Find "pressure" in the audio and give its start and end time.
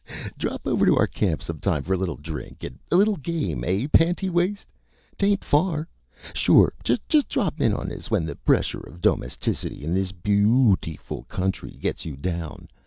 8.35-8.79